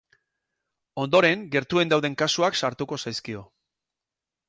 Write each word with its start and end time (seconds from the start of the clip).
Ondoren, 1.03 1.45
gertuen 1.57 1.93
dauden 1.93 2.17
kasuak 2.25 2.61
sartuko 2.65 3.01
zaizkio. 3.07 3.49